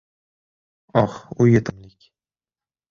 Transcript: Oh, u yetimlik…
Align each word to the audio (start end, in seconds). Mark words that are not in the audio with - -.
Oh, 1.01 1.27
u 1.39 1.45
yetimlik… 1.47 2.13